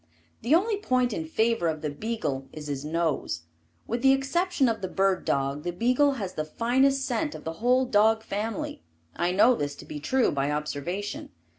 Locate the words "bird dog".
4.87-5.61